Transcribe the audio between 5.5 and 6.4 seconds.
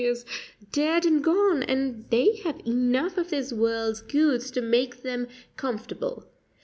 comfortable.